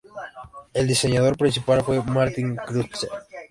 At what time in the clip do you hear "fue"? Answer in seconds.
1.83-2.01